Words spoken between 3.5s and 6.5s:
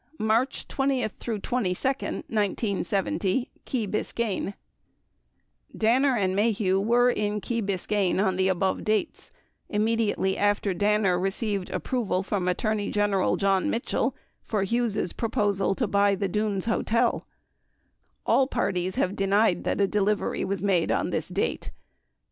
KEY BISCAYNE Danner and